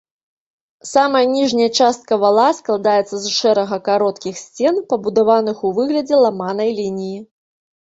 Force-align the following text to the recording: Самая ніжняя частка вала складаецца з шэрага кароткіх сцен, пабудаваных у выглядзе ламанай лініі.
Самая 0.91 1.19
ніжняя 1.33 1.67
частка 1.83 2.13
вала 2.23 2.45
складаецца 2.61 3.15
з 3.27 3.35
шэрага 3.37 3.79
кароткіх 3.89 4.35
сцен, 4.45 4.83
пабудаваных 4.89 5.57
у 5.69 5.75
выглядзе 5.79 6.15
ламанай 6.25 6.69
лініі. 6.83 7.19